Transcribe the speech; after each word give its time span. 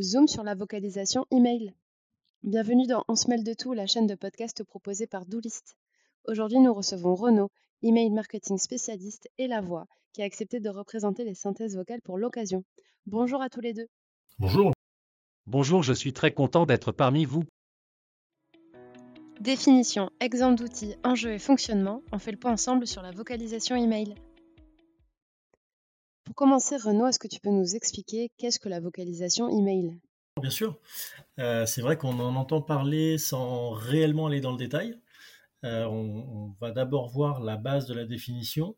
Zoom 0.00 0.28
sur 0.28 0.42
la 0.42 0.54
vocalisation 0.54 1.24
email. 1.30 1.72
Bienvenue 2.42 2.86
dans 2.86 3.04
On 3.08 3.16
se 3.16 3.30
mêle 3.30 3.42
de 3.42 3.54
tout, 3.54 3.72
la 3.72 3.86
chaîne 3.86 4.06
de 4.06 4.14
podcast 4.14 4.62
proposée 4.62 5.06
par 5.06 5.24
Doolist. 5.24 5.74
Aujourd'hui, 6.28 6.58
nous 6.58 6.74
recevons 6.74 7.14
Renaud, 7.14 7.50
email 7.82 8.10
marketing 8.10 8.58
spécialiste 8.58 9.30
et 9.38 9.46
la 9.46 9.62
voix, 9.62 9.86
qui 10.12 10.20
a 10.20 10.26
accepté 10.26 10.60
de 10.60 10.68
représenter 10.68 11.24
les 11.24 11.34
synthèses 11.34 11.76
vocales 11.76 12.02
pour 12.02 12.18
l'occasion. 12.18 12.62
Bonjour 13.06 13.40
à 13.40 13.48
tous 13.48 13.60
les 13.60 13.72
deux. 13.72 13.86
Bonjour. 14.38 14.72
Bonjour, 15.46 15.82
je 15.82 15.94
suis 15.94 16.12
très 16.12 16.32
content 16.32 16.66
d'être 16.66 16.92
parmi 16.92 17.24
vous. 17.24 17.44
Définition, 19.40 20.10
exemple 20.20 20.56
d'outils, 20.56 20.94
enjeux 21.04 21.32
et 21.32 21.38
fonctionnement, 21.38 22.02
on 22.12 22.18
fait 22.18 22.32
le 22.32 22.38
point 22.38 22.52
ensemble 22.52 22.86
sur 22.86 23.00
la 23.00 23.12
vocalisation 23.12 23.76
email. 23.76 24.14
Commencer, 26.36 26.76
Renaud, 26.76 27.06
est-ce 27.06 27.18
que 27.18 27.28
tu 27.28 27.40
peux 27.40 27.48
nous 27.48 27.76
expliquer 27.76 28.30
qu'est-ce 28.36 28.60
que 28.60 28.68
la 28.68 28.78
vocalisation 28.78 29.48
email? 29.48 29.98
Bien 30.38 30.50
sûr. 30.50 30.78
Euh, 31.38 31.64
c'est 31.64 31.80
vrai 31.80 31.96
qu'on 31.96 32.20
en 32.20 32.36
entend 32.36 32.60
parler 32.60 33.16
sans 33.16 33.70
réellement 33.70 34.26
aller 34.26 34.42
dans 34.42 34.52
le 34.52 34.58
détail. 34.58 35.00
Euh, 35.64 35.86
on, 35.86 36.54
va 36.60 36.72
d'abord 36.72 37.08
voir 37.08 37.40
la 37.40 37.56
base 37.56 37.86
de 37.86 37.94
la 37.94 38.04
définition. 38.04 38.76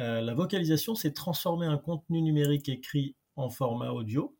Euh, 0.00 0.20
la 0.20 0.34
vocalisation, 0.34 0.96
c'est 0.96 1.12
transformer 1.12 1.66
un 1.66 1.78
contenu 1.78 2.20
numérique 2.20 2.68
écrit 2.68 3.14
en 3.36 3.48
format 3.48 3.92
audio. 3.92 4.36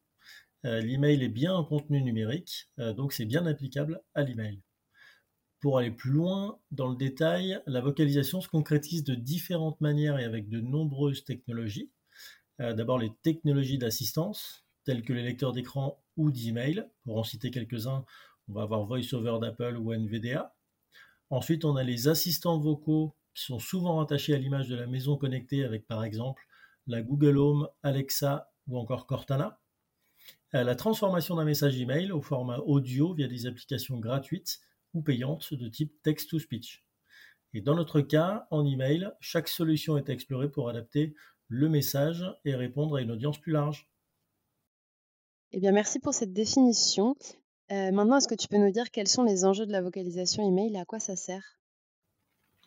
l'email 0.65 1.23
est 1.23 1.29
bien 1.29 1.57
un 1.57 1.63
contenu 1.63 2.03
numérique, 2.03 2.69
donc 2.77 3.13
c'est 3.13 3.25
bien 3.25 3.47
applicable 3.47 4.03
à 4.15 4.25
l'email. 4.25 4.61
Pour 5.61 5.79
aller 5.79 5.93
plus 5.93 6.11
loin 6.11 6.59
dans 6.73 6.89
le 6.89 6.97
détail, 6.97 7.63
la 7.67 7.81
vocalisation 7.81 8.41
se 8.41 8.49
concrétise 8.49 9.05
de 9.05 9.15
différentes 9.15 9.81
manières 9.81 10.19
et 10.19 10.25
avec 10.25 10.49
de 10.49 10.61
nombreuses 10.61 11.25
technologies. 11.25 11.93
Euh, 12.61 12.73
d'abord 12.73 12.99
les 12.99 13.13
technologies 13.23 13.79
d'assistance, 13.79 14.65
telles 14.85 15.03
que 15.03 15.13
les 15.13 15.23
lecteurs 15.23 15.53
d'écran 15.53 16.03
ou 16.17 16.31
d'email. 16.31 16.85
Pour 17.05 17.19
en 17.19 17.25
citer 17.25 17.51
quelques-uns, 17.51 18.05
on 18.49 18.53
va 18.53 18.63
avoir 18.63 18.85
VoiceOver 18.85 19.39
d'Apple 19.41 19.77
ou 19.77 19.93
NVDA. 19.93 20.55
Ensuite, 21.31 21.65
on 21.65 21.77
a 21.77 21.85
les 21.85 22.09
assistants 22.09 22.59
vocaux 22.59 23.15
qui 23.35 23.45
sont 23.45 23.59
souvent 23.59 23.97
rattachés 23.97 24.35
à 24.35 24.39
l'image 24.39 24.69
de 24.69 24.75
la 24.75 24.87
maison 24.87 25.17
connectée 25.17 25.65
avec 25.65 25.87
par 25.87 26.03
exemple 26.03 26.43
la 26.87 27.03
Google 27.03 27.37
Home, 27.37 27.69
Alexa 27.83 28.51
ou 28.67 28.79
encore 28.79 29.07
Cortana. 29.07 29.61
Euh, 30.55 30.65
la 30.65 30.75
transformation 30.75 31.37
d'un 31.37 31.45
message 31.45 31.79
email 31.79 32.11
au 32.11 32.23
format 32.23 32.59
audio 32.59 33.13
via 33.13 33.29
des 33.29 33.47
applications 33.47 33.99
gratuites 33.99 34.61
ou 34.95 35.03
payantes 35.03 35.53
de 35.53 35.69
type 35.69 35.93
text-to-speech. 36.03 36.85
Et 37.55 37.61
dans 37.61 37.75
notre 37.75 38.01
cas, 38.01 38.47
en 38.51 38.67
email, 38.67 39.11
chaque 39.21 39.49
solution 39.49 39.99
est 39.99 40.09
explorée 40.09 40.51
pour 40.51 40.69
adapter 40.69 41.15
le 41.49 41.69
message 41.69 42.25
et 42.45 42.55
répondre 42.55 42.97
à 42.97 43.03
une 43.03 43.11
audience 43.11 43.39
plus 43.39 43.53
large. 43.53 43.89
Eh 45.53 45.61
bien, 45.61 45.73
merci 45.73 45.99
pour 45.99 46.15
cette 46.15 46.33
définition. 46.33 47.17
Euh, 47.71 47.91
maintenant, 47.91 48.19
est-ce 48.19 48.29
que 48.29 48.35
tu 48.35 48.49
peux 48.49 48.59
nous 48.59 48.71
dire 48.71 48.91
quels 48.91 49.09
sont 49.09 49.25
les 49.25 49.45
enjeux 49.45 49.67
de 49.67 49.73
la 49.73 49.83
vocalisation 49.83 50.47
email 50.47 50.75
et 50.75 50.79
à 50.79 50.85
quoi 50.85 51.01
ça 51.01 51.17
sert? 51.17 51.59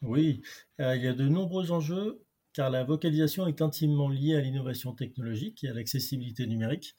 Oui, 0.01 0.41
euh, 0.79 0.95
il 0.95 1.03
y 1.03 1.07
a 1.07 1.13
de 1.13 1.27
nombreux 1.27 1.71
enjeux 1.71 2.25
car 2.53 2.69
la 2.69 2.83
vocalisation 2.83 3.47
est 3.47 3.61
intimement 3.61 4.09
liée 4.09 4.35
à 4.35 4.41
l'innovation 4.41 4.93
technologique 4.93 5.63
et 5.63 5.69
à 5.69 5.73
l'accessibilité 5.73 6.47
numérique 6.47 6.95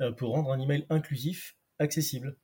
euh, 0.00 0.10
pour 0.10 0.30
rendre 0.30 0.50
un 0.52 0.60
email 0.60 0.86
inclusif 0.90 1.56
accessible. 1.78 2.38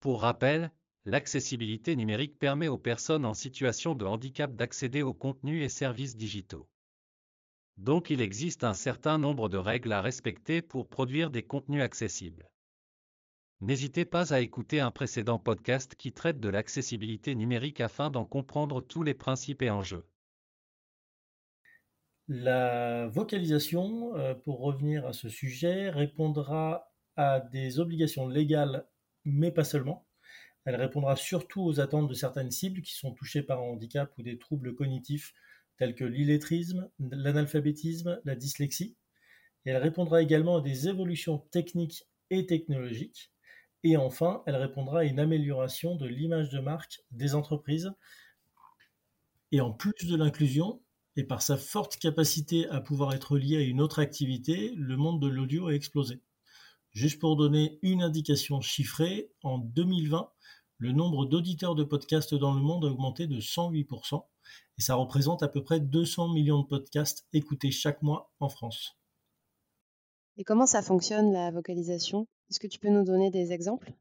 Pour 0.00 0.22
rappel, 0.22 0.70
l'accessibilité 1.04 1.96
numérique 1.96 2.38
permet 2.38 2.68
aux 2.68 2.78
personnes 2.78 3.24
en 3.24 3.34
situation 3.34 3.94
de 3.94 4.04
handicap 4.04 4.54
d'accéder 4.54 5.02
aux 5.02 5.14
contenus 5.14 5.64
et 5.64 5.68
services 5.68 6.16
digitaux. 6.16 6.68
Donc 7.76 8.10
il 8.10 8.20
existe 8.20 8.64
un 8.64 8.74
certain 8.74 9.18
nombre 9.18 9.48
de 9.48 9.58
règles 9.58 9.92
à 9.92 10.00
respecter 10.00 10.62
pour 10.62 10.88
produire 10.88 11.30
des 11.30 11.42
contenus 11.42 11.82
accessibles. 11.82 12.48
N'hésitez 13.60 14.04
pas 14.04 14.34
à 14.34 14.40
écouter 14.40 14.80
un 14.80 14.90
précédent 14.90 15.38
podcast 15.38 15.94
qui 15.94 16.12
traite 16.12 16.40
de 16.40 16.48
l'accessibilité 16.48 17.34
numérique 17.34 17.80
afin 17.80 18.10
d'en 18.10 18.24
comprendre 18.24 18.80
tous 18.80 19.02
les 19.02 19.14
principes 19.14 19.62
et 19.62 19.70
enjeux. 19.70 20.04
La 22.28 23.06
vocalisation, 23.06 24.16
euh, 24.16 24.34
pour 24.34 24.60
revenir 24.60 25.06
à 25.06 25.12
ce 25.12 25.28
sujet, 25.28 25.90
répondra 25.90 26.92
à 27.16 27.40
des 27.40 27.78
obligations 27.78 28.26
légales, 28.26 28.86
mais 29.24 29.52
pas 29.52 29.64
seulement. 29.64 30.06
Elle 30.64 30.74
répondra 30.74 31.14
surtout 31.14 31.62
aux 31.62 31.78
attentes 31.78 32.08
de 32.08 32.14
certaines 32.14 32.50
cibles 32.50 32.82
qui 32.82 32.94
sont 32.94 33.12
touchées 33.12 33.42
par 33.42 33.60
un 33.60 33.62
handicap 33.62 34.12
ou 34.18 34.22
des 34.22 34.38
troubles 34.38 34.74
cognitifs 34.74 35.32
tels 35.78 35.94
que 35.94 36.04
l'illettrisme, 36.04 36.88
l'analphabétisme, 36.98 38.20
la 38.24 38.34
dyslexie. 38.34 38.96
Elle 39.64 39.76
répondra 39.76 40.22
également 40.22 40.58
à 40.58 40.60
des 40.60 40.88
évolutions 40.88 41.38
techniques 41.50 42.04
et 42.30 42.46
technologiques. 42.46 43.32
Et 43.82 43.96
enfin, 43.96 44.42
elle 44.46 44.56
répondra 44.56 45.00
à 45.00 45.04
une 45.04 45.20
amélioration 45.20 45.96
de 45.96 46.06
l'image 46.06 46.50
de 46.50 46.60
marque 46.60 47.02
des 47.10 47.34
entreprises. 47.34 47.92
Et 49.52 49.60
en 49.60 49.72
plus 49.72 50.06
de 50.06 50.16
l'inclusion, 50.16 50.80
et 51.16 51.24
par 51.24 51.40
sa 51.40 51.56
forte 51.56 51.96
capacité 51.96 52.68
à 52.68 52.80
pouvoir 52.80 53.14
être 53.14 53.38
lié 53.38 53.56
à 53.56 53.62
une 53.62 53.80
autre 53.80 53.98
activité, 53.98 54.72
le 54.76 54.96
monde 54.96 55.20
de 55.20 55.28
l'audio 55.28 55.68
a 55.68 55.74
explosé. 55.74 56.20
Juste 56.92 57.20
pour 57.20 57.36
donner 57.36 57.78
une 57.82 58.02
indication 58.02 58.60
chiffrée, 58.60 59.30
en 59.42 59.58
2020, 59.58 60.30
le 60.78 60.92
nombre 60.92 61.26
d'auditeurs 61.26 61.74
de 61.74 61.84
podcasts 61.84 62.34
dans 62.34 62.52
le 62.52 62.60
monde 62.60 62.84
a 62.84 62.88
augmenté 62.88 63.26
de 63.26 63.40
108%, 63.40 64.24
et 64.78 64.82
ça 64.82 64.94
représente 64.94 65.42
à 65.42 65.48
peu 65.48 65.62
près 65.62 65.80
200 65.80 66.28
millions 66.28 66.60
de 66.60 66.66
podcasts 66.66 67.26
écoutés 67.32 67.70
chaque 67.70 68.02
mois 68.02 68.30
en 68.40 68.48
France. 68.48 68.96
Et 70.36 70.44
comment 70.44 70.66
ça 70.66 70.82
fonctionne 70.82 71.32
la 71.32 71.50
vocalisation? 71.50 72.26
Est-ce 72.50 72.60
que 72.60 72.66
tu 72.66 72.78
peux 72.78 72.90
nous 72.90 73.04
donner 73.04 73.30
des 73.30 73.52
exemples? 73.52 73.94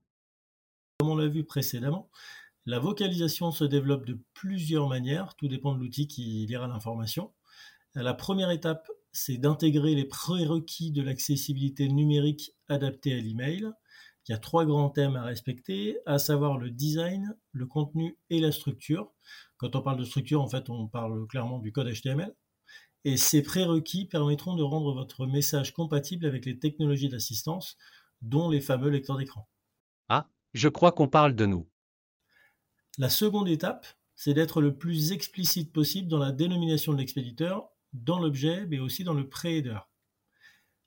Comme 0.99 1.09
on 1.09 1.15
l'a 1.15 1.27
vu 1.27 1.45
précédemment, 1.45 2.09
la 2.65 2.79
vocalisation 2.79 3.51
se 3.51 3.63
développe 3.63 4.05
de 4.05 4.19
plusieurs 4.33 4.87
manières, 4.87 5.35
tout 5.35 5.47
dépend 5.47 5.73
de 5.73 5.79
l'outil 5.79 6.07
qui 6.07 6.45
lira 6.45 6.67
l'information. 6.67 7.31
La 7.93 8.13
première 8.13 8.51
étape, 8.51 8.89
c'est 9.11 9.37
d'intégrer 9.37 9.95
les 9.95 10.05
prérequis 10.05 10.91
de 10.91 11.01
l'accessibilité 11.01 11.87
numérique 11.87 12.53
adaptée 12.67 13.13
à 13.13 13.17
l'email. 13.17 13.65
Il 14.27 14.31
y 14.31 14.35
a 14.35 14.39
trois 14.39 14.65
grands 14.65 14.89
thèmes 14.89 15.15
à 15.15 15.23
respecter, 15.23 15.99
à 16.07 16.17
savoir 16.17 16.57
le 16.57 16.71
design, 16.71 17.35
le 17.51 17.67
contenu 17.67 18.17
et 18.31 18.39
la 18.39 18.51
structure. 18.51 19.11
Quand 19.57 19.75
on 19.75 19.81
parle 19.81 19.99
de 19.99 20.03
structure, 20.03 20.41
en 20.41 20.47
fait, 20.47 20.69
on 20.69 20.87
parle 20.87 21.27
clairement 21.27 21.59
du 21.59 21.71
code 21.71 21.93
HTML. 21.93 22.35
Et 23.03 23.17
ces 23.17 23.43
prérequis 23.43 24.05
permettront 24.05 24.55
de 24.55 24.63
rendre 24.63 24.93
votre 24.93 25.27
message 25.27 25.73
compatible 25.73 26.25
avec 26.25 26.45
les 26.45 26.57
technologies 26.57 27.09
d'assistance, 27.09 27.77
dont 28.23 28.49
les 28.49 28.61
fameux 28.61 28.89
lecteurs 28.89 29.17
d'écran. 29.17 29.47
Ah, 30.09 30.27
je 30.55 30.69
crois 30.69 30.91
qu'on 30.91 31.07
parle 31.07 31.35
de 31.35 31.45
nous. 31.45 31.69
La 32.97 33.09
seconde 33.09 33.47
étape, 33.47 33.85
c'est 34.15 34.33
d'être 34.33 34.59
le 34.59 34.75
plus 34.75 35.11
explicite 35.11 35.71
possible 35.71 36.07
dans 36.07 36.17
la 36.17 36.31
dénomination 36.31 36.93
de 36.93 36.97
l'expéditeur, 36.97 37.69
dans 37.93 38.19
l'objet, 38.19 38.65
mais 38.65 38.79
aussi 38.79 39.03
dans 39.03 39.13
le 39.13 39.29
pré-header. 39.29 39.79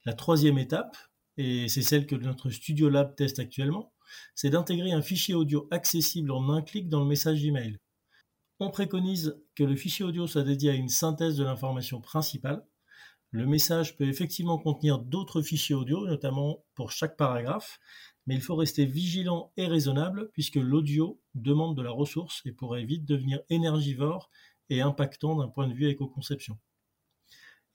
La 0.05 0.15
troisième 0.15 0.59
étape, 0.59 0.97
et 1.39 1.69
c'est 1.69 1.83
celle 1.83 2.07
que 2.07 2.17
notre 2.17 2.51
Studio 2.51 2.91
Lab 2.91 3.15
teste 3.15 3.39
actuellement, 3.39 3.93
c'est 4.35 4.51
d'intégrer 4.51 4.91
un 4.93 5.03
fichier 5.03 5.35
audio 5.35 5.69
accessible 5.71 6.33
en 6.33 6.51
un 6.51 6.63
clic 6.63 6.89
dans 6.89 7.01
le 7.01 7.07
message 7.07 7.45
email. 7.45 7.79
On 8.59 8.71
préconise 8.71 9.41
que 9.55 9.63
le 9.63 9.77
fichier 9.77 10.05
audio 10.05 10.27
soit 10.27 10.43
dédié 10.43 10.71
à 10.71 10.75
une 10.75 10.89
synthèse 10.89 11.37
de 11.37 11.45
l'information 11.45 12.01
principale. 12.01 12.67
Le 13.31 13.47
message 13.47 13.97
peut 13.97 14.09
effectivement 14.09 14.59
contenir 14.59 14.99
d'autres 14.99 15.41
fichiers 15.41 15.77
audio, 15.77 16.07
notamment 16.09 16.65
pour 16.75 16.91
chaque 16.91 17.17
paragraphe, 17.17 17.79
mais 18.27 18.35
il 18.35 18.41
faut 18.41 18.57
rester 18.57 18.85
vigilant 18.85 19.53
et 19.57 19.69
raisonnable 19.69 20.31
puisque 20.33 20.57
l'audio 20.57 21.21
demande 21.37 21.77
de 21.77 21.83
la 21.83 21.93
ressource 21.93 22.43
et 22.47 22.53
pourrait 22.53 22.85
vite 22.85 23.05
devenir 23.05 23.41
énergivore 23.49 24.29
et 24.71 24.81
impactant 24.81 25.37
d'un 25.37 25.49
point 25.49 25.69
de 25.69 25.75
vue 25.75 25.89
éco-conception. 25.89 26.59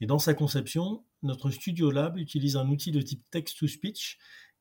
Et 0.01 0.05
dans 0.05 0.19
sa 0.19 0.33
conception, 0.33 1.05
notre 1.21 1.49
Studio 1.49 1.91
Lab 1.91 2.17
utilise 2.17 2.57
un 2.57 2.67
outil 2.69 2.91
de 2.91 3.01
type 3.01 3.23
text-to-speech 3.31 4.17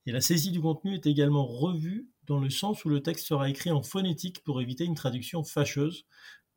et 0.06 0.12
la 0.12 0.20
saisie 0.20 0.50
du 0.50 0.60
contenu 0.60 0.94
est 0.94 1.06
également 1.06 1.46
revue 1.46 2.08
dans 2.24 2.38
le 2.38 2.50
sens 2.50 2.84
où 2.84 2.88
le 2.88 3.02
texte 3.02 3.26
sera 3.26 3.48
écrit 3.48 3.70
en 3.70 3.82
phonétique 3.82 4.42
pour 4.44 4.60
éviter 4.60 4.84
une 4.84 4.94
traduction 4.94 5.44
fâcheuse, 5.44 6.06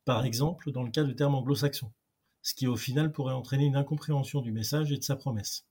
par 0.04 0.24
exemple 0.24 0.72
dans 0.72 0.82
le 0.82 0.90
cas 0.90 1.04
de 1.04 1.12
termes 1.12 1.34
anglo-saxons, 1.34 1.92
ce 2.42 2.54
qui 2.54 2.66
au 2.66 2.76
final 2.76 3.12
pourrait 3.12 3.34
entraîner 3.34 3.64
une 3.64 3.76
incompréhension 3.76 4.40
du 4.40 4.52
message 4.52 4.92
et 4.92 4.98
de 4.98 5.04
sa 5.04 5.16
promesse. 5.16 5.66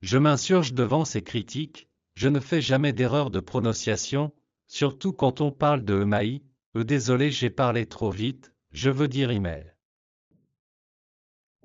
Je 0.00 0.18
m'insurge 0.18 0.74
devant 0.74 1.04
ces 1.04 1.22
critiques, 1.22 1.88
je 2.14 2.28
ne 2.28 2.40
fais 2.40 2.60
jamais 2.60 2.92
d'erreur 2.92 3.30
de 3.30 3.40
prononciation, 3.40 4.32
surtout 4.66 5.12
quand 5.12 5.40
on 5.40 5.50
parle 5.50 5.84
de 5.84 6.02
email, 6.02 6.42
euh, 6.76 6.84
désolé 6.84 7.30
j'ai 7.30 7.50
parlé 7.50 7.86
trop 7.86 8.10
vite, 8.10 8.52
je 8.72 8.90
veux 8.90 9.08
dire 9.08 9.30
email. 9.30 9.74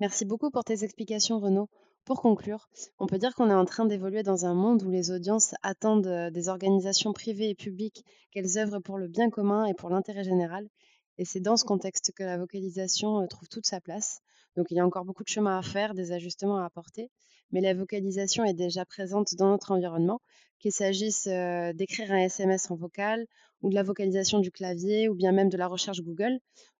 Merci 0.00 0.24
beaucoup 0.24 0.50
pour 0.50 0.64
tes 0.64 0.82
explications 0.82 1.38
Renaud. 1.38 1.68
Pour 2.04 2.20
conclure, 2.20 2.68
on 2.98 3.06
peut 3.06 3.16
dire 3.16 3.32
qu'on 3.36 3.48
est 3.48 3.54
en 3.54 3.64
train 3.64 3.86
d'évoluer 3.86 4.24
dans 4.24 4.44
un 4.44 4.52
monde 4.52 4.82
où 4.82 4.90
les 4.90 5.12
audiences 5.12 5.54
attendent 5.62 6.08
euh, 6.08 6.30
des 6.30 6.48
organisations 6.48 7.12
privées 7.12 7.50
et 7.50 7.54
publiques 7.54 8.04
qu'elles 8.32 8.58
œuvrent 8.58 8.80
pour 8.80 8.98
le 8.98 9.06
bien 9.06 9.30
commun 9.30 9.66
et 9.66 9.72
pour 9.72 9.90
l'intérêt 9.90 10.24
général. 10.24 10.68
Et 11.16 11.24
c'est 11.24 11.38
dans 11.38 11.56
ce 11.56 11.64
contexte 11.64 12.12
que 12.16 12.24
la 12.24 12.36
vocalisation 12.38 13.22
euh, 13.22 13.26
trouve 13.28 13.48
toute 13.48 13.66
sa 13.66 13.80
place. 13.80 14.18
Donc 14.56 14.66
il 14.70 14.76
y 14.76 14.80
a 14.80 14.84
encore 14.84 15.04
beaucoup 15.04 15.22
de 15.22 15.28
chemin 15.28 15.56
à 15.56 15.62
faire, 15.62 15.94
des 15.94 16.10
ajustements 16.10 16.58
à 16.58 16.64
apporter, 16.64 17.08
mais 17.52 17.60
la 17.60 17.72
vocalisation 17.72 18.44
est 18.44 18.52
déjà 18.52 18.84
présente 18.84 19.36
dans 19.36 19.48
notre 19.48 19.70
environnement, 19.70 20.20
qu'il 20.58 20.72
s'agisse 20.72 21.28
euh, 21.28 21.72
d'écrire 21.72 22.10
un 22.10 22.18
SMS 22.18 22.68
en 22.68 22.74
vocal 22.74 23.26
ou 23.64 23.70
de 23.70 23.74
la 23.74 23.82
vocalisation 23.82 24.38
du 24.38 24.52
clavier 24.52 25.08
ou 25.08 25.14
bien 25.14 25.32
même 25.32 25.48
de 25.48 25.56
la 25.56 25.66
recherche 25.66 26.02
Google. 26.02 26.38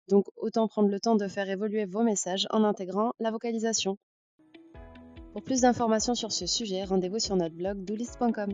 Donc 0.09 0.27
autant 0.37 0.69
prendre 0.69 0.89
le 0.91 1.01
temps 1.01 1.17
de 1.17 1.27
faire 1.27 1.49
évoluer 1.49 1.87
vos 1.87 2.03
messages 2.03 2.47
en 2.51 2.63
intégrant 2.63 3.13
la 3.19 3.31
vocalisation. 3.31 3.97
Pour 5.33 5.43
plus 5.43 5.63
d'informations 5.63 6.15
sur 6.15 6.31
ce 6.31 6.47
sujet, 6.47 6.85
rendez-vous 6.85 7.19
sur 7.19 7.37
notre 7.37 7.57
blog 7.57 7.85
doulist.com. 7.85 8.53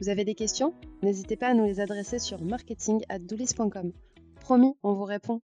Vous 0.00 0.08
avez 0.08 0.24
des 0.24 0.34
questions? 0.34 0.72
N'hésitez 1.02 1.36
pas 1.36 1.48
à 1.48 1.54
nous 1.54 1.64
les 1.64 1.80
adresser 1.80 2.18
sur 2.18 2.40
marketing@doulis.com. 2.42 3.92
Promis, 4.40 4.74
on 4.82 4.94
vous 4.94 5.04
répond. 5.04 5.42